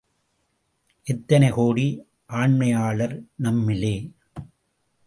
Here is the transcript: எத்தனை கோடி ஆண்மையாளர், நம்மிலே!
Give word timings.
எத்தனை 1.07 1.49
கோடி 1.49 1.85
ஆண்மையாளர், 2.25 3.15
நம்மிலே! 3.43 3.95